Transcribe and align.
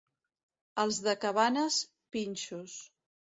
Els 0.83 0.97
de 1.07 1.13
Cabanes, 1.25 1.77
pinxos. 2.17 2.79